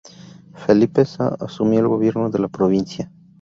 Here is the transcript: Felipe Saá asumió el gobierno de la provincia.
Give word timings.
Felipe 0.55 1.05
Saá 1.05 1.37
asumió 1.41 1.79
el 1.79 1.87
gobierno 1.87 2.31
de 2.31 2.39
la 2.39 2.47
provincia. 2.47 3.11